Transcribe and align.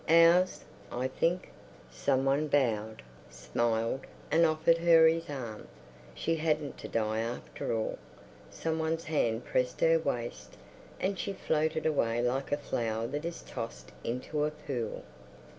"Ours, 0.09 0.61
I 0.91 1.07
think—" 1.09 1.51
Some 1.91 2.25
one 2.25 2.47
bowed, 2.47 3.03
smiled, 3.29 4.07
and 4.31 4.47
offered 4.47 4.79
her 4.79 5.05
his 5.05 5.29
arm; 5.29 5.67
she 6.15 6.37
hadn't 6.37 6.79
to 6.79 6.87
die 6.87 7.19
after 7.19 7.71
all. 7.71 7.99
Some 8.49 8.79
one's 8.79 9.03
hand 9.03 9.45
pressed 9.45 9.79
her 9.81 9.99
waist, 9.99 10.57
and 10.99 11.19
she 11.19 11.33
floated 11.33 11.85
away 11.85 12.19
like 12.19 12.51
a 12.51 12.57
flower 12.57 13.05
that 13.09 13.25
is 13.25 13.43
tossed 13.43 13.91
into 14.03 14.43
a 14.43 14.49
pool. 14.49 15.03